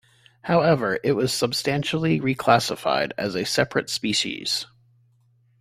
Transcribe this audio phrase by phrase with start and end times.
[0.45, 4.65] However, it was subsequently reclassified as a separate species.